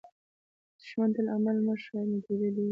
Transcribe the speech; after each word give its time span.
دښمن 0.79 1.09
ته 1.15 1.21
عمل 1.35 1.57
مه 1.65 1.73
ښیه، 1.83 1.99
نتیجه 2.13 2.49
دې 2.55 2.61
ووایه 2.63 2.69